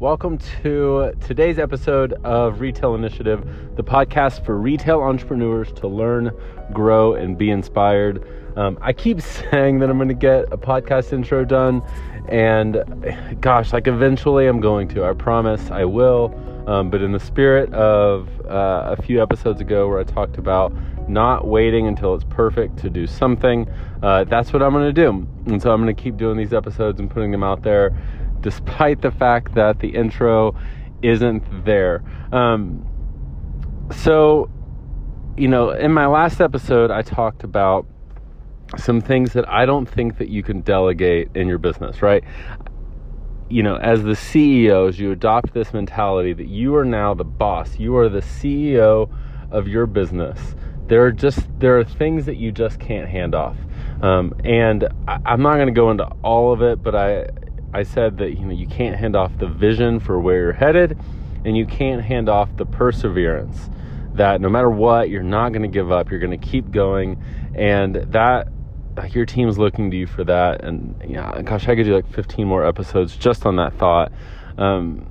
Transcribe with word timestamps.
Welcome 0.00 0.38
to 0.62 1.12
today's 1.20 1.58
episode 1.58 2.14
of 2.24 2.62
Retail 2.62 2.94
Initiative, 2.94 3.46
the 3.76 3.84
podcast 3.84 4.46
for 4.46 4.56
retail 4.56 5.02
entrepreneurs 5.02 5.70
to 5.72 5.88
learn, 5.88 6.30
grow, 6.72 7.12
and 7.12 7.36
be 7.36 7.50
inspired. 7.50 8.26
Um, 8.56 8.78
I 8.80 8.94
keep 8.94 9.20
saying 9.50 9.80
that 9.80 9.90
I'm 9.90 9.98
going 9.98 10.08
to 10.08 10.14
get 10.14 10.50
a 10.50 10.56
podcast 10.56 11.12
intro 11.12 11.44
done, 11.44 11.82
and 12.30 12.82
gosh, 13.42 13.74
like 13.74 13.88
eventually 13.88 14.46
I'm 14.46 14.58
going 14.58 14.88
to. 14.88 15.04
I 15.04 15.12
promise 15.12 15.70
I 15.70 15.84
will. 15.84 16.34
Um, 16.66 16.88
but 16.88 17.02
in 17.02 17.12
the 17.12 17.20
spirit 17.20 17.70
of 17.74 18.26
uh, 18.46 18.94
a 18.98 19.02
few 19.02 19.22
episodes 19.22 19.60
ago, 19.60 19.86
where 19.86 19.98
I 19.98 20.04
talked 20.04 20.38
about 20.38 20.72
not 21.10 21.46
waiting 21.46 21.88
until 21.88 22.14
it's 22.14 22.24
perfect 22.24 22.78
to 22.78 22.88
do 22.88 23.06
something, 23.06 23.68
uh, 24.02 24.24
that's 24.24 24.50
what 24.54 24.62
I'm 24.62 24.72
going 24.72 24.94
to 24.94 24.94
do. 24.94 25.26
And 25.52 25.60
so 25.60 25.72
I'm 25.72 25.82
going 25.82 25.94
to 25.94 26.02
keep 26.02 26.16
doing 26.16 26.38
these 26.38 26.54
episodes 26.54 27.00
and 27.00 27.10
putting 27.10 27.32
them 27.32 27.42
out 27.42 27.62
there 27.62 27.94
despite 28.40 29.02
the 29.02 29.10
fact 29.10 29.54
that 29.54 29.80
the 29.80 29.88
intro 29.88 30.54
isn't 31.02 31.64
there. 31.64 32.02
Um, 32.32 32.86
so, 33.92 34.50
you 35.36 35.48
know, 35.48 35.70
in 35.70 35.92
my 35.92 36.06
last 36.06 36.40
episode, 36.40 36.90
I 36.90 37.02
talked 37.02 37.44
about 37.44 37.86
some 38.78 39.00
things 39.00 39.32
that 39.32 39.48
I 39.48 39.66
don't 39.66 39.86
think 39.86 40.18
that 40.18 40.28
you 40.28 40.42
can 40.42 40.60
delegate 40.60 41.30
in 41.34 41.48
your 41.48 41.58
business, 41.58 42.02
right? 42.02 42.22
You 43.48 43.64
know, 43.64 43.76
as 43.76 44.04
the 44.04 44.14
CEOs, 44.14 44.98
you 44.98 45.10
adopt 45.10 45.54
this 45.54 45.72
mentality 45.72 46.32
that 46.34 46.46
you 46.46 46.76
are 46.76 46.84
now 46.84 47.14
the 47.14 47.24
boss. 47.24 47.78
You 47.78 47.96
are 47.96 48.08
the 48.08 48.20
CEO 48.20 49.10
of 49.50 49.66
your 49.66 49.86
business. 49.86 50.38
There 50.86 51.04
are 51.04 51.12
just 51.12 51.48
there 51.58 51.78
are 51.78 51.84
things 51.84 52.26
that 52.26 52.36
you 52.36 52.52
just 52.52 52.78
can't 52.78 53.08
hand 53.08 53.34
off. 53.34 53.56
Um, 54.02 54.34
and 54.44 54.88
I, 55.08 55.18
I'm 55.24 55.42
not 55.42 55.54
going 55.54 55.66
to 55.66 55.72
go 55.72 55.90
into 55.90 56.04
all 56.22 56.52
of 56.52 56.62
it, 56.62 56.82
but 56.82 56.94
I 56.94 57.26
I 57.72 57.82
said 57.84 58.18
that 58.18 58.38
you 58.38 58.44
know 58.44 58.52
you 58.52 58.66
can't 58.66 58.96
hand 58.96 59.16
off 59.16 59.36
the 59.38 59.46
vision 59.46 60.00
for 60.00 60.18
where 60.18 60.36
you're 60.36 60.52
headed, 60.52 60.98
and 61.44 61.56
you 61.56 61.66
can't 61.66 62.02
hand 62.02 62.28
off 62.28 62.54
the 62.56 62.66
perseverance 62.66 63.70
that 64.14 64.40
no 64.40 64.48
matter 64.48 64.70
what, 64.70 65.08
you're 65.08 65.22
not 65.22 65.50
going 65.50 65.62
to 65.62 65.68
give 65.68 65.92
up. 65.92 66.10
You're 66.10 66.20
going 66.20 66.38
to 66.38 66.46
keep 66.46 66.70
going, 66.70 67.22
and 67.54 67.94
that 68.12 68.48
your 69.12 69.24
team's 69.24 69.58
looking 69.58 69.90
to 69.90 69.96
you 69.96 70.06
for 70.06 70.24
that. 70.24 70.64
And 70.64 71.00
yeah, 71.08 71.40
gosh, 71.42 71.68
I 71.68 71.76
could 71.76 71.84
do 71.84 71.94
like 71.94 72.12
15 72.12 72.46
more 72.46 72.66
episodes 72.66 73.16
just 73.16 73.46
on 73.46 73.56
that 73.56 73.74
thought. 73.74 74.12
Um, 74.58 75.06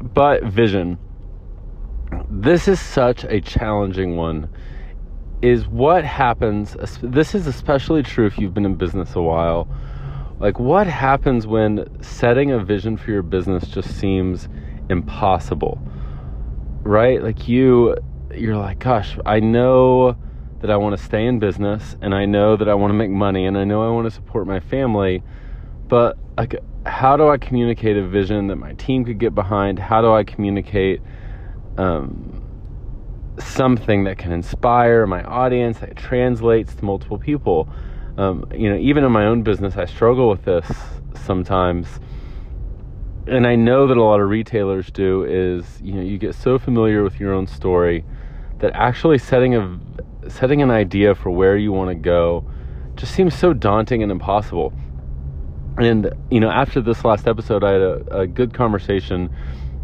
but 0.00 0.44
vision, 0.44 0.98
this 2.28 2.68
is 2.68 2.80
such 2.80 3.24
a 3.24 3.40
challenging 3.40 4.16
one. 4.16 4.48
Is 5.42 5.66
what 5.66 6.04
happens. 6.04 6.76
This 7.02 7.34
is 7.34 7.46
especially 7.46 8.02
true 8.02 8.26
if 8.26 8.36
you've 8.38 8.52
been 8.52 8.66
in 8.66 8.74
business 8.74 9.14
a 9.14 9.22
while 9.22 9.68
like, 10.40 10.58
what 10.58 10.86
happens 10.86 11.46
when 11.46 12.02
setting 12.02 12.50
a 12.50 12.58
vision 12.58 12.96
for 12.96 13.10
your 13.10 13.22
business 13.22 13.68
just 13.68 13.98
seems 14.00 14.48
impossible? 14.88 15.78
Right? 16.82 17.22
Like, 17.22 17.46
you, 17.46 17.96
you're 18.34 18.56
like, 18.56 18.78
gosh, 18.78 19.18
I 19.26 19.40
know 19.40 20.16
that 20.60 20.70
I 20.70 20.76
want 20.76 20.96
to 20.96 21.04
stay 21.04 21.26
in 21.26 21.38
business 21.38 21.96
and 22.00 22.14
I 22.14 22.24
know 22.24 22.56
that 22.56 22.68
I 22.68 22.74
want 22.74 22.90
to 22.90 22.94
make 22.94 23.10
money 23.10 23.46
and 23.46 23.56
I 23.56 23.64
know 23.64 23.82
I 23.82 23.90
want 23.90 24.06
to 24.06 24.10
support 24.10 24.46
my 24.46 24.60
family, 24.60 25.22
but 25.88 26.18
like, 26.36 26.56
how 26.86 27.16
do 27.16 27.28
I 27.28 27.36
communicate 27.36 27.96
a 27.96 28.06
vision 28.06 28.46
that 28.46 28.56
my 28.56 28.72
team 28.74 29.04
could 29.04 29.18
get 29.18 29.34
behind? 29.34 29.78
How 29.78 30.00
do 30.00 30.12
I 30.12 30.24
communicate 30.24 31.02
um, 31.76 32.42
something 33.38 34.04
that 34.04 34.18
can 34.18 34.32
inspire 34.32 35.06
my 35.06 35.22
audience 35.22 35.78
that 35.80 35.96
translates 35.96 36.74
to 36.76 36.84
multiple 36.84 37.18
people? 37.18 37.68
Um, 38.20 38.44
you 38.54 38.68
know, 38.68 38.76
even 38.76 39.02
in 39.02 39.10
my 39.12 39.24
own 39.24 39.42
business, 39.42 39.78
I 39.78 39.86
struggle 39.86 40.28
with 40.28 40.44
this 40.44 40.70
sometimes. 41.24 41.88
And 43.26 43.46
I 43.46 43.56
know 43.56 43.86
that 43.86 43.96
a 43.96 44.02
lot 44.02 44.20
of 44.20 44.28
retailers 44.28 44.90
do 44.90 45.24
is, 45.24 45.80
you 45.80 45.94
know, 45.94 46.02
you 46.02 46.18
get 46.18 46.34
so 46.34 46.58
familiar 46.58 47.02
with 47.02 47.18
your 47.18 47.32
own 47.32 47.46
story 47.46 48.04
that 48.58 48.72
actually 48.74 49.16
setting 49.16 49.56
a 49.56 49.80
setting 50.28 50.60
an 50.60 50.70
idea 50.70 51.14
for 51.14 51.30
where 51.30 51.56
you 51.56 51.72
want 51.72 51.88
to 51.88 51.94
go 51.94 52.44
just 52.94 53.14
seems 53.14 53.34
so 53.34 53.54
daunting 53.54 54.02
and 54.02 54.12
impossible. 54.12 54.74
And 55.78 56.12
you 56.30 56.40
know, 56.40 56.50
after 56.50 56.82
this 56.82 57.06
last 57.06 57.26
episode, 57.26 57.64
I 57.64 57.72
had 57.72 57.80
a, 57.80 58.18
a 58.18 58.26
good 58.26 58.52
conversation 58.52 59.34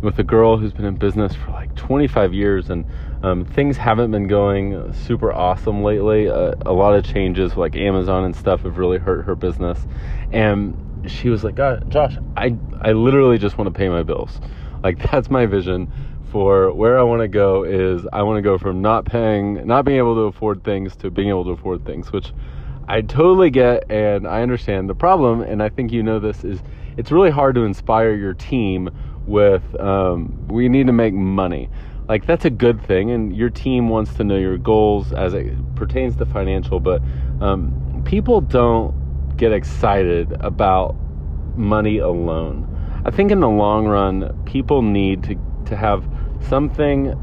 with 0.02 0.18
a 0.18 0.22
girl 0.22 0.58
who's 0.58 0.74
been 0.74 0.84
in 0.84 0.96
business 0.96 1.34
for 1.34 1.52
like 1.52 1.74
25 1.74 2.34
years 2.34 2.68
and 2.68 2.84
um, 3.26 3.44
things 3.44 3.76
haven't 3.76 4.12
been 4.12 4.28
going 4.28 4.92
super 4.92 5.32
awesome 5.32 5.82
lately. 5.82 6.28
Uh, 6.28 6.54
a 6.64 6.72
lot 6.72 6.94
of 6.94 7.04
changes, 7.04 7.56
like 7.56 7.74
Amazon 7.74 8.24
and 8.24 8.36
stuff, 8.36 8.62
have 8.62 8.78
really 8.78 8.98
hurt 8.98 9.24
her 9.24 9.34
business. 9.34 9.84
And 10.30 11.10
she 11.10 11.28
was 11.28 11.42
like, 11.42 11.56
God, 11.56 11.90
Josh, 11.90 12.16
I, 12.36 12.56
I 12.80 12.92
literally 12.92 13.36
just 13.36 13.58
want 13.58 13.66
to 13.72 13.76
pay 13.76 13.88
my 13.88 14.04
bills. 14.04 14.40
Like, 14.84 14.98
that's 15.10 15.28
my 15.28 15.44
vision 15.44 15.92
for 16.30 16.72
where 16.72 17.00
I 17.00 17.02
want 17.02 17.20
to 17.22 17.28
go 17.28 17.64
is 17.64 18.06
I 18.12 18.22
want 18.22 18.38
to 18.38 18.42
go 18.42 18.58
from 18.58 18.80
not 18.80 19.04
paying, 19.04 19.66
not 19.66 19.84
being 19.84 19.98
able 19.98 20.14
to 20.14 20.22
afford 20.22 20.62
things 20.62 20.94
to 20.96 21.10
being 21.10 21.28
able 21.28 21.44
to 21.46 21.50
afford 21.50 21.84
things, 21.84 22.12
which 22.12 22.32
I 22.86 23.00
totally 23.00 23.50
get 23.50 23.90
and 23.90 24.28
I 24.28 24.42
understand. 24.42 24.88
The 24.88 24.94
problem, 24.94 25.40
and 25.40 25.64
I 25.64 25.68
think 25.68 25.90
you 25.90 26.04
know 26.04 26.20
this, 26.20 26.44
is 26.44 26.60
it's 26.96 27.10
really 27.10 27.30
hard 27.30 27.56
to 27.56 27.62
inspire 27.62 28.14
your 28.14 28.34
team 28.34 28.88
with 29.26 29.64
um, 29.80 30.46
we 30.46 30.68
need 30.68 30.86
to 30.86 30.92
make 30.92 31.12
money 31.12 31.68
like 32.08 32.26
that's 32.26 32.44
a 32.44 32.50
good 32.50 32.82
thing 32.82 33.10
and 33.10 33.36
your 33.36 33.50
team 33.50 33.88
wants 33.88 34.14
to 34.14 34.24
know 34.24 34.36
your 34.36 34.58
goals 34.58 35.12
as 35.12 35.34
it 35.34 35.52
pertains 35.74 36.16
to 36.16 36.26
financial 36.26 36.80
but 36.80 37.02
um, 37.40 38.02
people 38.04 38.40
don't 38.40 38.94
get 39.36 39.52
excited 39.52 40.32
about 40.40 40.96
money 41.56 41.98
alone. 41.98 42.72
I 43.04 43.10
think 43.10 43.30
in 43.30 43.40
the 43.40 43.48
long 43.48 43.86
run 43.86 44.42
people 44.46 44.82
need 44.82 45.22
to, 45.24 45.36
to 45.66 45.76
have 45.76 46.08
something 46.48 47.14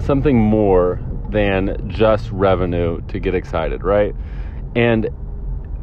something 0.00 0.38
more 0.38 1.00
than 1.28 1.88
just 1.88 2.30
revenue 2.30 3.00
to 3.08 3.18
get 3.18 3.34
excited 3.34 3.82
right? 3.82 4.14
And 4.74 5.08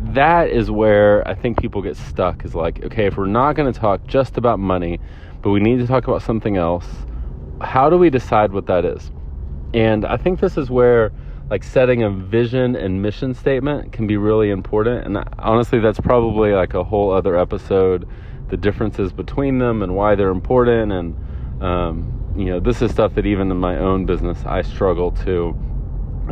that 0.02 0.50
is 0.50 0.72
where 0.72 1.28
i 1.28 1.36
think 1.36 1.60
people 1.60 1.82
get 1.82 1.98
stuck 1.98 2.46
is 2.46 2.56
like 2.56 2.82
okay 2.86 3.08
if 3.08 3.18
we're 3.18 3.26
not 3.26 3.54
going 3.54 3.72
to 3.72 3.78
talk 3.78 4.02
just 4.08 4.38
about 4.38 4.58
money 4.58 4.98
but 5.42 5.50
we 5.50 5.60
need 5.60 5.78
to 5.78 5.86
talk 5.86 6.08
about 6.08 6.22
something 6.22 6.56
else 6.56 6.88
how 7.62 7.90
do 7.90 7.98
we 7.98 8.10
decide 8.10 8.52
what 8.52 8.68
that 8.68 8.86
is? 8.86 9.12
And 9.74 10.06
I 10.06 10.18
think 10.18 10.40
this 10.40 10.58
is 10.58 10.70
where 10.70 11.12
like 11.50 11.64
setting 11.64 12.04
a 12.04 12.10
vision 12.10 12.76
and 12.76 13.02
mission 13.02 13.34
statement 13.34 13.92
can 13.92 14.08
be 14.08 14.18
really 14.18 14.50
important. 14.50 15.06
And 15.06 15.24
honestly, 15.40 15.80
that's 15.80 16.00
probably 16.00 16.54
like 16.54 16.74
a 16.74 16.84
whole 16.84 17.12
other 17.12 17.38
episode, 17.38 18.08
the 18.50 18.58
differences 18.58 19.12
between 19.12 19.58
them 19.58 19.82
and 19.82 19.96
why 19.96 20.16
they're 20.16 20.30
important. 20.30 20.92
And, 20.92 21.16
um, 21.62 22.14
you 22.36 22.46
know, 22.46 22.60
this 22.60 22.82
is 22.82 22.92
stuff 22.92 23.16
that 23.16 23.26
even 23.26 23.50
in 23.52 23.58
my 23.58 23.78
own 23.78 24.06
business, 24.06 24.46
I 24.46 24.62
struggle 24.62 25.12
to 25.12 25.56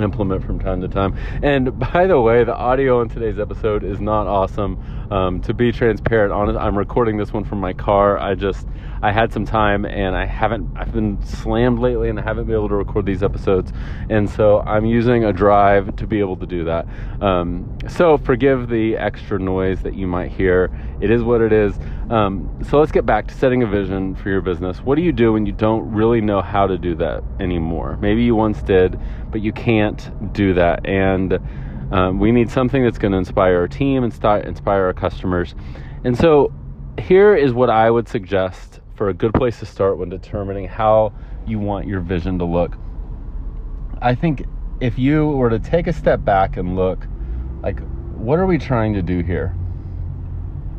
implement 0.01 0.43
from 0.45 0.59
time 0.59 0.81
to 0.81 0.87
time. 0.87 1.17
And 1.43 1.77
by 1.79 2.07
the 2.07 2.19
way, 2.19 2.43
the 2.43 2.55
audio 2.55 3.01
in 3.01 3.09
today's 3.09 3.39
episode 3.39 3.83
is 3.83 3.99
not 3.99 4.27
awesome. 4.27 4.81
Um, 5.11 5.41
to 5.41 5.53
be 5.53 5.71
transparent, 5.71 6.33
honest, 6.33 6.59
I'm 6.59 6.77
recording 6.77 7.17
this 7.17 7.31
one 7.31 7.43
from 7.43 7.59
my 7.59 7.73
car. 7.73 8.17
I 8.17 8.35
just 8.35 8.67
I 9.01 9.11
had 9.11 9.31
some 9.31 9.45
time 9.45 9.85
and 9.85 10.15
I 10.15 10.25
haven't, 10.25 10.75
I've 10.75 10.91
been 10.91 11.21
slammed 11.23 11.79
lately 11.79 12.09
and 12.09 12.19
I 12.19 12.23
haven't 12.23 12.45
been 12.45 12.55
able 12.55 12.69
to 12.69 12.75
record 12.75 13.05
these 13.05 13.21
episodes. 13.21 13.71
And 14.09 14.29
so 14.29 14.61
I'm 14.61 14.85
using 14.85 15.23
a 15.23 15.33
drive 15.33 15.95
to 15.97 16.07
be 16.07 16.19
able 16.19 16.35
to 16.37 16.45
do 16.45 16.63
that. 16.65 16.87
Um, 17.21 17.77
so 17.87 18.17
forgive 18.17 18.69
the 18.69 18.97
extra 18.97 19.39
noise 19.39 19.81
that 19.83 19.93
you 19.93 20.07
might 20.07 20.31
hear. 20.31 20.71
It 20.99 21.11
is 21.11 21.23
what 21.23 21.41
it 21.41 21.53
is. 21.53 21.77
Um, 22.09 22.59
so 22.67 22.79
let's 22.79 22.91
get 22.91 23.05
back 23.05 23.27
to 23.27 23.33
setting 23.33 23.63
a 23.63 23.67
vision 23.67 24.15
for 24.15 24.29
your 24.29 24.41
business. 24.41 24.79
What 24.79 24.95
do 24.95 25.01
you 25.01 25.11
do 25.11 25.33
when 25.33 25.45
you 25.45 25.51
don't 25.51 25.91
really 25.91 26.21
know 26.21 26.41
how 26.41 26.65
to 26.65 26.77
do 26.77 26.95
that 26.95 27.23
anymore? 27.39 27.97
Maybe 28.01 28.23
you 28.23 28.33
once 28.33 28.61
did, 28.63 28.99
but 29.37 29.43
you 29.43 29.53
can't 29.53 30.33
do 30.33 30.55
that. 30.55 30.83
And 30.87 31.37
um, 31.91 32.19
we 32.19 32.31
need 32.31 32.49
something 32.49 32.83
that's 32.83 32.97
going 32.97 33.11
to 33.11 33.19
inspire 33.19 33.59
our 33.59 33.67
team 33.67 34.03
and 34.03 34.11
inspire 34.11 34.83
our 34.83 34.93
customers. 34.93 35.53
And 36.03 36.17
so 36.17 36.51
here 36.97 37.35
is 37.35 37.53
what 37.53 37.69
I 37.69 37.91
would 37.91 38.07
suggest 38.09 38.79
for 38.95 39.09
a 39.09 39.13
good 39.13 39.35
place 39.35 39.59
to 39.59 39.67
start 39.67 39.99
when 39.99 40.09
determining 40.09 40.67
how 40.67 41.13
you 41.45 41.59
want 41.59 41.85
your 41.85 41.99
vision 41.99 42.39
to 42.39 42.45
look. 42.45 42.75
I 44.01 44.15
think 44.15 44.43
if 44.81 44.97
you 44.97 45.27
were 45.27 45.51
to 45.51 45.59
take 45.59 45.85
a 45.85 45.93
step 45.93 46.25
back 46.25 46.57
and 46.57 46.75
look, 46.75 47.05
like, 47.61 47.79
what 48.15 48.39
are 48.39 48.47
we 48.47 48.57
trying 48.57 48.95
to 48.95 49.03
do 49.03 49.19
here? 49.19 49.55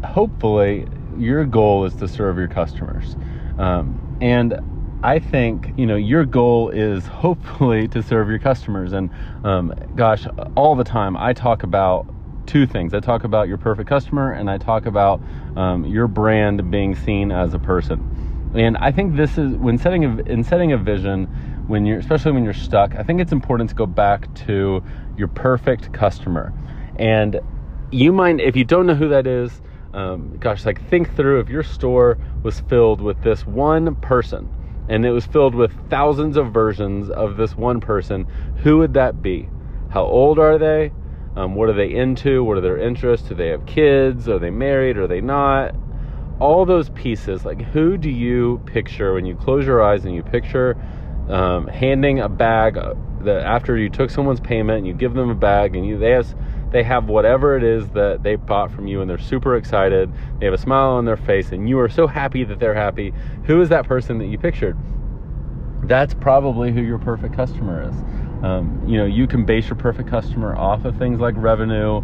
Hopefully, 0.04 0.84
your 1.16 1.44
goal 1.44 1.84
is 1.84 1.94
to 1.94 2.08
serve 2.08 2.38
your 2.38 2.48
customers. 2.48 3.14
Um, 3.56 4.18
and 4.20 4.60
I 5.02 5.20
think, 5.20 5.74
you 5.76 5.86
know, 5.86 5.96
your 5.96 6.24
goal 6.24 6.70
is 6.70 7.06
hopefully 7.06 7.86
to 7.88 8.02
serve 8.02 8.28
your 8.28 8.40
customers. 8.40 8.92
And 8.92 9.10
um, 9.44 9.72
gosh, 9.94 10.26
all 10.56 10.74
the 10.74 10.84
time 10.84 11.16
I 11.16 11.32
talk 11.32 11.62
about 11.62 12.06
two 12.46 12.66
things. 12.66 12.94
I 12.94 13.00
talk 13.00 13.24
about 13.24 13.46
your 13.46 13.58
perfect 13.58 13.88
customer, 13.88 14.32
and 14.32 14.50
I 14.50 14.58
talk 14.58 14.86
about 14.86 15.20
um, 15.54 15.84
your 15.84 16.08
brand 16.08 16.70
being 16.70 16.96
seen 16.96 17.30
as 17.30 17.54
a 17.54 17.58
person. 17.58 18.50
And 18.54 18.76
I 18.78 18.90
think 18.90 19.16
this 19.16 19.36
is 19.36 19.54
when 19.56 19.78
setting 19.78 20.04
a, 20.04 20.16
in 20.22 20.42
setting 20.42 20.72
a 20.72 20.78
vision, 20.78 21.26
when 21.68 21.84
you're 21.84 21.98
especially 21.98 22.32
when 22.32 22.44
you're 22.44 22.54
stuck. 22.54 22.96
I 22.96 23.02
think 23.02 23.20
it's 23.20 23.32
important 23.32 23.68
to 23.70 23.76
go 23.76 23.86
back 23.86 24.34
to 24.46 24.82
your 25.16 25.28
perfect 25.28 25.92
customer. 25.92 26.52
And 26.96 27.40
you 27.92 28.12
might, 28.12 28.40
if 28.40 28.56
you 28.56 28.64
don't 28.64 28.86
know 28.86 28.94
who 28.94 29.10
that 29.10 29.26
is, 29.26 29.60
um, 29.92 30.38
gosh, 30.38 30.64
like 30.64 30.82
think 30.88 31.14
through 31.14 31.40
if 31.40 31.48
your 31.50 31.62
store 31.62 32.18
was 32.42 32.60
filled 32.60 33.00
with 33.00 33.22
this 33.22 33.46
one 33.46 33.94
person 33.96 34.48
and 34.88 35.04
it 35.04 35.10
was 35.10 35.26
filled 35.26 35.54
with 35.54 35.72
thousands 35.90 36.36
of 36.36 36.52
versions 36.52 37.10
of 37.10 37.36
this 37.36 37.56
one 37.56 37.80
person, 37.80 38.26
who 38.62 38.78
would 38.78 38.94
that 38.94 39.22
be? 39.22 39.48
How 39.90 40.02
old 40.02 40.38
are 40.38 40.58
they? 40.58 40.92
Um, 41.36 41.54
what 41.54 41.68
are 41.68 41.74
they 41.74 41.94
into? 41.94 42.42
What 42.42 42.56
are 42.56 42.60
their 42.60 42.78
interests? 42.78 43.28
Do 43.28 43.34
they 43.34 43.48
have 43.48 43.64
kids? 43.66 44.28
Are 44.28 44.38
they 44.38 44.50
married? 44.50 44.96
Are 44.96 45.06
they 45.06 45.20
not? 45.20 45.74
All 46.40 46.64
those 46.64 46.88
pieces, 46.90 47.44
like 47.44 47.60
who 47.60 47.96
do 47.96 48.10
you 48.10 48.60
picture 48.66 49.14
when 49.14 49.26
you 49.26 49.34
close 49.34 49.66
your 49.66 49.82
eyes 49.82 50.04
and 50.04 50.14
you 50.14 50.22
picture 50.22 50.76
um, 51.28 51.66
handing 51.66 52.20
a 52.20 52.28
bag 52.28 52.78
uh, 52.78 52.94
that 53.20 53.44
after 53.44 53.76
you 53.76 53.88
took 53.88 54.10
someone's 54.10 54.40
payment 54.40 54.78
and 54.78 54.86
you 54.86 54.94
give 54.94 55.14
them 55.14 55.30
a 55.30 55.34
bag 55.34 55.76
and 55.76 55.86
you 55.86 55.98
they 55.98 56.10
have 56.10 56.34
they 56.70 56.82
have 56.82 57.08
whatever 57.08 57.56
it 57.56 57.62
is 57.62 57.88
that 57.90 58.22
they 58.22 58.36
bought 58.36 58.70
from 58.70 58.86
you 58.86 59.00
and 59.00 59.08
they're 59.08 59.18
super 59.18 59.56
excited. 59.56 60.12
They 60.38 60.46
have 60.46 60.54
a 60.54 60.58
smile 60.58 60.90
on 60.90 61.04
their 61.04 61.16
face 61.16 61.52
and 61.52 61.68
you 61.68 61.78
are 61.78 61.88
so 61.88 62.06
happy 62.06 62.44
that 62.44 62.58
they're 62.58 62.74
happy. 62.74 63.12
Who 63.44 63.60
is 63.60 63.68
that 63.70 63.86
person 63.86 64.18
that 64.18 64.26
you 64.26 64.38
pictured? 64.38 64.76
That's 65.84 66.14
probably 66.14 66.72
who 66.72 66.82
your 66.82 66.98
perfect 66.98 67.34
customer 67.34 67.88
is. 67.88 67.94
Um, 68.44 68.84
you 68.86 68.98
know, 68.98 69.06
you 69.06 69.26
can 69.26 69.44
base 69.44 69.68
your 69.68 69.76
perfect 69.76 70.08
customer 70.08 70.54
off 70.56 70.84
of 70.84 70.96
things 70.98 71.20
like 71.20 71.34
revenue 71.36 72.02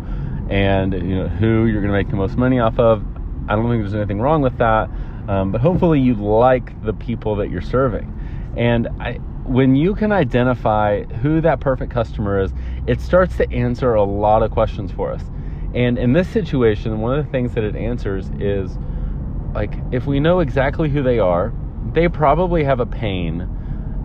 and 0.50 0.92
you 0.92 1.16
know 1.16 1.28
who 1.28 1.66
you're 1.66 1.80
going 1.80 1.92
to 1.92 1.98
make 1.98 2.08
the 2.08 2.16
most 2.16 2.36
money 2.36 2.58
off 2.58 2.78
of. 2.78 3.04
I 3.48 3.54
don't 3.54 3.68
think 3.68 3.82
there's 3.82 3.94
anything 3.94 4.20
wrong 4.20 4.42
with 4.42 4.56
that, 4.58 4.88
um, 5.28 5.52
but 5.52 5.60
hopefully 5.60 6.00
you 6.00 6.14
like 6.14 6.82
the 6.82 6.92
people 6.92 7.36
that 7.36 7.50
you're 7.50 7.62
serving. 7.62 8.10
And 8.56 8.88
I, 9.00 9.14
when 9.44 9.76
you 9.76 9.94
can 9.94 10.12
identify 10.12 11.02
who 11.04 11.40
that 11.42 11.60
perfect 11.60 11.92
customer 11.92 12.40
is, 12.40 12.52
it 12.86 13.00
starts 13.00 13.36
to 13.36 13.50
answer 13.50 13.94
a 13.94 14.02
lot 14.02 14.42
of 14.42 14.50
questions 14.50 14.92
for 14.92 15.12
us. 15.12 15.22
And 15.74 15.98
in 15.98 16.12
this 16.12 16.28
situation, 16.28 17.00
one 17.00 17.18
of 17.18 17.24
the 17.24 17.30
things 17.32 17.54
that 17.54 17.64
it 17.64 17.74
answers 17.74 18.30
is 18.38 18.78
like 19.54 19.74
if 19.92 20.06
we 20.06 20.20
know 20.20 20.40
exactly 20.40 20.88
who 20.88 21.02
they 21.02 21.18
are, 21.18 21.52
they 21.92 22.08
probably 22.08 22.64
have 22.64 22.80
a 22.80 22.86
pain 22.86 23.48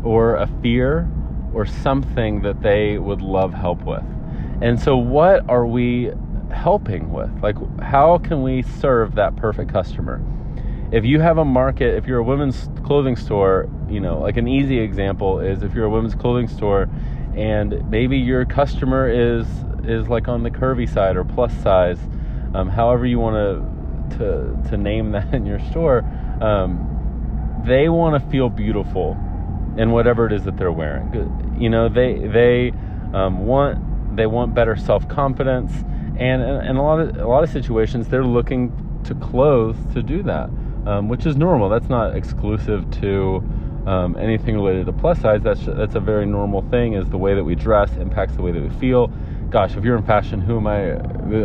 or 0.03 0.35
a 0.35 0.47
fear 0.61 1.09
or 1.53 1.65
something 1.65 2.41
that 2.41 2.61
they 2.61 2.97
would 2.97 3.21
love 3.21 3.53
help 3.53 3.83
with. 3.83 4.03
And 4.61 4.79
so, 4.79 4.97
what 4.97 5.49
are 5.49 5.65
we 5.65 6.11
helping 6.51 7.11
with? 7.11 7.31
Like, 7.41 7.55
how 7.81 8.17
can 8.17 8.43
we 8.43 8.61
serve 8.61 9.15
that 9.15 9.35
perfect 9.35 9.71
customer? 9.71 10.21
If 10.91 11.05
you 11.05 11.19
have 11.19 11.37
a 11.37 11.45
market, 11.45 11.95
if 11.95 12.07
you're 12.07 12.19
a 12.19 12.23
women's 12.23 12.69
clothing 12.83 13.15
store, 13.15 13.69
you 13.87 13.99
know, 13.99 14.19
like 14.19 14.37
an 14.37 14.47
easy 14.47 14.79
example 14.79 15.39
is 15.39 15.61
if 15.61 15.73
you're 15.75 15.85
a 15.85 15.89
women's 15.89 16.15
clothing 16.15 16.47
store 16.47 16.89
and 17.35 17.87
maybe 17.89 18.17
your 18.17 18.45
customer 18.45 19.07
is 19.07 19.47
is 19.83 20.09
like 20.09 20.27
on 20.27 20.43
the 20.43 20.51
curvy 20.51 20.91
side 20.91 21.15
or 21.15 21.23
plus 21.23 21.53
size, 21.61 21.99
um, 22.53 22.69
however 22.69 23.05
you 23.05 23.19
want 23.19 23.35
to 23.35 24.17
to 24.17 24.69
to 24.69 24.77
name 24.77 25.11
that 25.13 25.31
in 25.33 25.45
your 25.45 25.59
store, 25.59 26.03
um, 26.41 27.63
they 27.65 27.87
want 27.87 28.21
to 28.21 28.29
feel 28.31 28.49
beautiful 28.49 29.11
in 29.77 29.91
whatever 29.91 30.25
it 30.25 30.33
is 30.33 30.43
that 30.45 30.57
they're 30.57 30.71
wearing. 30.71 31.55
You 31.59 31.69
know, 31.69 31.87
they 31.87 32.27
they 32.27 32.73
um, 33.13 33.45
want 33.45 34.15
they 34.15 34.25
want 34.25 34.55
better 34.55 34.75
self 34.75 35.07
confidence, 35.07 35.71
and 36.17 36.41
in 36.41 36.77
a 36.77 36.83
lot 36.83 36.99
of 36.99 37.15
a 37.17 37.27
lot 37.27 37.43
of 37.43 37.51
situations, 37.51 38.07
they're 38.07 38.25
looking 38.25 38.73
to 39.03 39.13
clothes 39.13 39.77
to 39.93 40.01
do 40.01 40.23
that 40.23 40.49
um, 40.89 41.07
which 41.07 41.25
is 41.27 41.37
normal. 41.37 41.69
That's 41.69 41.89
not 41.89 42.15
exclusive 42.15 42.89
to 43.01 43.43
um, 43.85 44.17
anything 44.17 44.55
related 44.55 44.87
to 44.87 44.93
plus 44.93 45.21
size. 45.21 45.41
That's 45.43 45.63
that's 45.65 45.93
a 45.93 45.99
very 45.99 46.25
normal 46.25 46.63
thing. 46.69 46.93
Is 46.93 47.07
the 47.09 47.17
way 47.17 47.35
that 47.35 47.43
we 47.43 47.53
dress 47.53 47.95
impacts 47.97 48.35
the 48.35 48.41
way 48.41 48.51
that 48.51 48.61
we 48.61 48.69
feel. 48.79 49.11
Gosh, 49.51 49.75
if 49.75 49.83
you're 49.83 49.97
in 49.97 50.03
fashion, 50.03 50.41
who 50.41 50.57
am 50.57 50.67
I? 50.67 50.93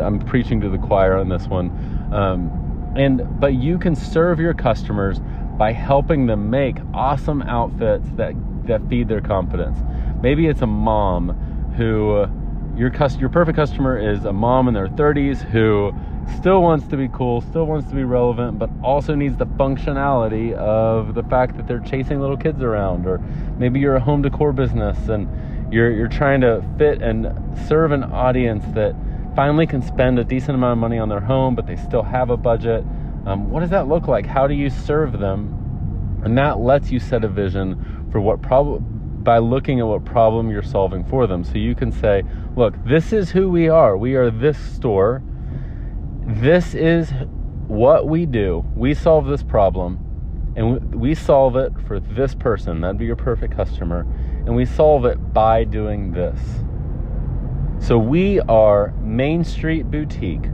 I'm 0.04 0.18
preaching 0.18 0.60
to 0.62 0.70
the 0.70 0.78
choir 0.78 1.16
on 1.16 1.28
this 1.28 1.46
one. 1.46 1.70
Um, 2.10 2.92
and 2.96 3.22
but 3.38 3.54
you 3.54 3.78
can 3.78 3.94
serve 3.94 4.40
your 4.40 4.54
customers 4.54 5.20
by 5.58 5.72
helping 5.72 6.26
them 6.26 6.48
make 6.48 6.78
awesome 6.94 7.42
outfits 7.42 8.08
that 8.16 8.34
that 8.66 8.88
feed 8.88 9.08
their 9.08 9.20
confidence. 9.20 9.78
Maybe 10.22 10.46
it's 10.46 10.62
a 10.62 10.66
mom 10.66 11.30
who 11.76 12.26
your 12.76 12.90
cust- 12.90 13.20
your 13.20 13.28
perfect 13.28 13.56
customer 13.56 13.98
is 13.98 14.24
a 14.24 14.32
mom 14.32 14.68
in 14.68 14.74
their 14.74 14.88
30s 14.88 15.42
who 15.42 15.92
still 16.36 16.62
wants 16.62 16.86
to 16.88 16.96
be 16.96 17.08
cool, 17.08 17.40
still 17.40 17.64
wants 17.64 17.88
to 17.88 17.94
be 17.94 18.04
relevant, 18.04 18.58
but 18.58 18.70
also 18.82 19.14
needs 19.14 19.36
the 19.36 19.46
functionality 19.46 20.52
of 20.54 21.14
the 21.14 21.22
fact 21.24 21.56
that 21.56 21.66
they're 21.66 21.80
chasing 21.80 22.20
little 22.20 22.36
kids 22.36 22.62
around. 22.62 23.06
Or 23.06 23.18
maybe 23.58 23.80
you're 23.80 23.96
a 23.96 24.00
home 24.00 24.22
decor 24.22 24.52
business 24.52 25.08
and 25.08 25.72
you're 25.72 25.90
you're 25.90 26.08
trying 26.08 26.40
to 26.42 26.64
fit 26.78 27.02
and 27.02 27.26
serve 27.66 27.92
an 27.92 28.04
audience 28.04 28.64
that 28.74 28.94
finally 29.34 29.66
can 29.66 29.82
spend 29.82 30.18
a 30.18 30.24
decent 30.24 30.54
amount 30.54 30.72
of 30.72 30.78
money 30.78 30.98
on 30.98 31.08
their 31.08 31.20
home, 31.20 31.54
but 31.54 31.66
they 31.66 31.76
still 31.76 32.02
have 32.02 32.30
a 32.30 32.36
budget. 32.36 32.84
Um, 33.26 33.50
what 33.50 33.60
does 33.60 33.70
that 33.70 33.88
look 33.88 34.06
like? 34.06 34.26
How 34.26 34.46
do 34.46 34.54
you 34.54 34.70
serve 34.70 35.18
them? 35.18 36.20
And 36.24 36.38
that 36.38 36.58
lets 36.58 36.90
you 36.90 37.00
set 37.00 37.24
a 37.24 37.28
vision 37.28 38.08
for 38.12 38.20
what 38.20 38.42
problem 38.42 38.84
by 39.24 39.38
looking 39.38 39.80
at 39.80 39.86
what 39.86 40.04
problem 40.04 40.50
you're 40.50 40.62
solving 40.62 41.02
for 41.04 41.26
them. 41.26 41.42
So 41.42 41.54
you 41.54 41.74
can 41.74 41.90
say, 41.90 42.22
look, 42.56 42.74
this 42.84 43.12
is 43.12 43.30
who 43.30 43.48
we 43.48 43.68
are. 43.68 43.96
We 43.96 44.14
are 44.14 44.30
this 44.30 44.58
store 44.58 45.22
this 46.26 46.74
is 46.74 47.10
what 47.66 48.08
we 48.08 48.26
do. 48.26 48.64
We 48.74 48.94
solve 48.94 49.26
this 49.26 49.42
problem 49.42 49.98
and 50.56 50.94
we 50.94 51.14
solve 51.14 51.56
it 51.56 51.72
for 51.86 51.98
this 52.00 52.34
person. 52.34 52.80
That'd 52.80 52.98
be 52.98 53.06
your 53.06 53.16
perfect 53.16 53.54
customer. 53.54 54.06
And 54.46 54.54
we 54.54 54.64
solve 54.64 55.04
it 55.04 55.16
by 55.32 55.64
doing 55.64 56.12
this. 56.12 56.38
So 57.80 57.98
we 57.98 58.40
are 58.40 58.92
Main 59.02 59.44
Street 59.44 59.90
Boutique, 59.90 60.46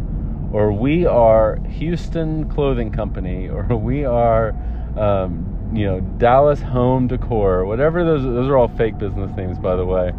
or 0.52 0.72
we 0.72 1.06
are 1.06 1.60
Houston 1.68 2.48
Clothing 2.48 2.90
Company, 2.90 3.48
or 3.50 3.64
we 3.76 4.04
are, 4.04 4.50
um, 4.96 5.70
you 5.74 5.84
know, 5.84 6.00
Dallas 6.00 6.60
Home 6.62 7.06
Decor, 7.06 7.66
whatever 7.66 8.04
those. 8.04 8.22
Those 8.22 8.48
are 8.48 8.56
all 8.56 8.68
fake 8.68 8.98
business 8.98 9.30
names, 9.36 9.58
by 9.58 9.76
the 9.76 9.84
way. 9.84 10.12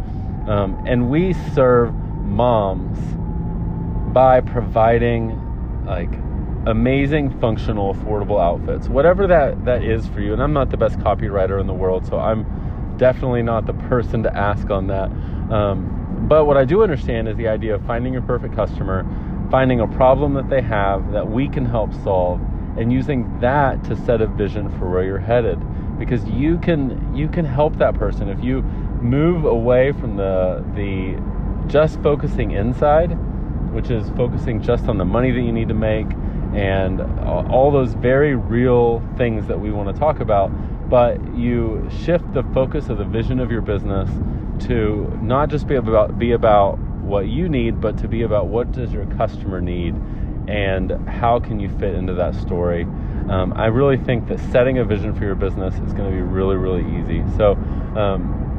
Um, 0.48 0.82
and 0.88 1.10
we 1.10 1.34
serve 1.54 1.94
moms 1.94 2.98
by 4.14 4.42
providing 4.42 5.38
like 5.86 6.12
amazing 6.68 7.40
functional 7.40 7.94
affordable 7.94 8.42
outfits. 8.42 8.88
Whatever 8.88 9.28
that 9.28 9.66
that 9.66 9.84
is 9.84 10.08
for 10.08 10.22
you 10.22 10.34
and 10.34 10.42
i'm 10.42 10.54
not 10.54 10.70
the 10.70 10.78
best 10.78 11.00
copywriter 11.00 11.60
in 11.60 11.68
the 11.68 11.74
world 11.74 12.06
so 12.06 12.20
i'm 12.20 12.46
definitely 12.98 13.42
not 13.42 13.66
the 13.66 13.74
person 13.74 14.22
to 14.24 14.38
ask 14.38 14.70
on 14.70 14.88
that. 14.88 15.10
Um, 15.52 16.26
but 16.30 16.46
what 16.46 16.58
i 16.58 16.66
do 16.66 16.84
understand 16.84 17.28
is 17.28 17.38
the 17.38 17.48
idea 17.48 17.76
of 17.76 17.86
finding 17.86 18.14
your 18.14 18.22
perfect 18.22 18.56
customer 18.56 19.06
finding 19.52 19.82
a 19.82 19.88
problem 19.88 20.34
that 20.34 20.50
they 20.50 20.62
have 20.62 21.12
that 21.12 21.30
we 21.30 21.50
can 21.50 21.66
help 21.66 21.94
solve 22.04 22.40
and 22.78 22.92
using 22.92 23.40
that 23.42 23.84
to 23.84 23.96
set 24.06 24.22
a 24.22 24.28
vision 24.28 24.70
for 24.80 24.90
where 24.90 25.04
you're 25.04 25.20
headed. 25.20 25.60
Because 26.00 26.24
you 26.26 26.58
can 26.60 27.16
you 27.16 27.28
can 27.28 27.46
help 27.46 27.78
that 27.78 27.94
person. 27.96 28.30
If 28.30 28.44
you 28.44 28.62
move 29.02 29.46
away 29.46 29.92
from 29.92 30.16
the 30.16 30.64
the 30.74 31.22
just 31.68 32.02
focusing 32.02 32.52
inside 32.52 33.12
which 33.72 33.90
is 33.90 34.10
focusing 34.12 34.62
just 34.62 34.86
on 34.88 34.98
the 34.98 35.06
money 35.06 35.32
that 35.32 35.42
you 35.42 35.52
need 35.52 35.68
to 35.68 35.74
make 35.74 36.08
and 36.54 37.02
all 37.02 37.72
those 37.72 37.94
very 37.94 38.36
real 38.36 39.02
things 39.18 39.48
that 39.48 39.60
we 39.60 39.72
want 39.72 39.94
to 39.94 40.00
talk 40.00 40.20
about. 40.20 40.50
But 40.90 41.36
you 41.36 41.90
shift 42.04 42.34
the 42.34 42.44
focus 42.54 42.90
of 42.90 42.98
the 42.98 43.06
vision 43.06 43.40
of 43.40 43.50
your 43.50 43.62
business 43.62 44.10
to 44.68 45.18
not 45.22 45.50
just 45.50 45.68
be 45.68 45.76
about 45.76 46.20
be 46.20 46.34
about 46.34 46.78
what 46.80 47.28
you 47.28 47.48
need, 47.48 47.80
but 47.80 47.98
to 48.00 48.08
be 48.08 48.24
about 48.24 48.48
what 48.48 48.72
does 48.72 48.92
your 48.92 49.06
customer 49.16 49.62
need 49.62 49.96
and 50.48 50.92
how 51.08 51.40
can 51.40 51.60
you 51.60 51.70
fit 51.80 51.96
into 51.96 52.14
that 52.16 52.36
story. 52.36 52.84
Um, 53.30 53.54
I 53.56 53.68
really 53.68 53.98
think 53.98 54.28
that 54.28 54.40
setting 54.52 54.80
a 54.80 54.84
vision 54.84 55.16
for 55.16 55.24
your 55.24 55.36
business 55.36 55.74
is 55.76 55.94
going 55.94 56.12
to 56.12 56.16
be 56.16 56.22
really, 56.22 56.58
really 56.58 56.84
easy. 57.00 57.24
So. 57.38 57.54
Um, 57.96 58.51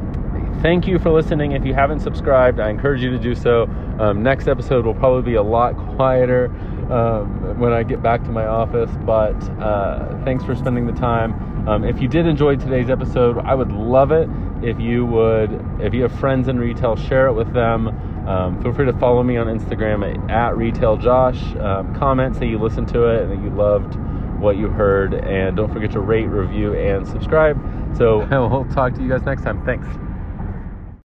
thank 0.61 0.87
you 0.87 0.99
for 0.99 1.09
listening. 1.11 1.53
If 1.53 1.65
you 1.65 1.73
haven't 1.73 1.99
subscribed, 1.99 2.59
I 2.59 2.69
encourage 2.69 3.01
you 3.01 3.09
to 3.11 3.19
do 3.19 3.35
so. 3.35 3.63
Um, 3.99 4.23
next 4.23 4.47
episode 4.47 4.85
will 4.85 4.93
probably 4.93 5.21
be 5.21 5.35
a 5.35 5.43
lot 5.43 5.75
quieter 5.95 6.47
um, 6.91 7.59
when 7.59 7.73
I 7.73 7.83
get 7.83 8.01
back 8.01 8.23
to 8.23 8.31
my 8.31 8.45
office, 8.45 8.89
but 9.05 9.35
uh, 9.59 10.23
thanks 10.23 10.43
for 10.43 10.55
spending 10.55 10.85
the 10.85 10.93
time. 10.93 11.67
Um, 11.67 11.83
if 11.83 12.01
you 12.01 12.07
did 12.07 12.25
enjoy 12.25 12.55
today's 12.55 12.89
episode, 12.89 13.37
I 13.39 13.55
would 13.55 13.71
love 13.71 14.11
it 14.11 14.29
if 14.63 14.79
you 14.79 15.05
would, 15.05 15.81
if 15.81 15.93
you 15.93 16.03
have 16.03 16.17
friends 16.19 16.47
in 16.47 16.59
retail, 16.59 16.95
share 16.95 17.27
it 17.27 17.33
with 17.33 17.53
them. 17.53 17.87
Um, 18.27 18.61
feel 18.61 18.73
free 18.73 18.85
to 18.85 18.93
follow 18.93 19.23
me 19.23 19.37
on 19.37 19.47
Instagram 19.47 20.03
at, 20.09 20.31
at 20.31 20.53
RetailJosh. 20.53 21.61
Um, 21.61 21.95
comment, 21.95 22.35
say 22.35 22.47
you 22.47 22.57
listened 22.57 22.87
to 22.89 23.05
it 23.07 23.23
and 23.23 23.31
that 23.31 23.43
you 23.43 23.49
loved 23.49 23.95
what 24.39 24.57
you 24.57 24.67
heard, 24.67 25.13
and 25.13 25.55
don't 25.55 25.71
forget 25.71 25.91
to 25.91 25.99
rate, 25.99 26.25
review, 26.25 26.73
and 26.73 27.07
subscribe. 27.07 27.57
So 27.97 28.27
we'll 28.31 28.65
talk 28.73 28.93
to 28.95 29.01
you 29.01 29.09
guys 29.09 29.23
next 29.23 29.43
time. 29.43 29.63
Thanks. 29.65 29.87